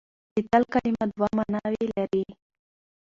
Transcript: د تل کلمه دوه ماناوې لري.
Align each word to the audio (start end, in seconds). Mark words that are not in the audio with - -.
د 0.33 0.35
تل 0.51 0.63
کلمه 0.73 1.05
دوه 1.11 1.27
ماناوې 1.37 1.85
لري. 1.95 2.23